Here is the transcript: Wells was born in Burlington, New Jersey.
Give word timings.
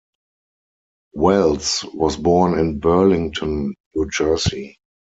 Wells 1.13 1.85
was 1.93 2.17
born 2.17 2.57
in 2.57 2.79
Burlington, 2.79 3.75
New 3.93 4.09
Jersey. 4.09 4.79